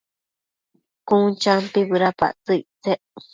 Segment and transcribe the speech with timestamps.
[1.07, 2.99] Cun champi bëdapactsëc ictsec